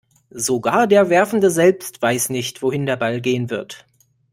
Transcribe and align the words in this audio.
Sogar 0.33 0.87
der 0.87 1.11
Werfende 1.11 1.51
selbst 1.51 2.01
weiß 2.01 2.31
nicht, 2.31 2.63
wohin 2.63 2.87
der 2.87 2.95
Ball 2.97 3.21
gehen 3.21 3.51
wird. 3.51 3.85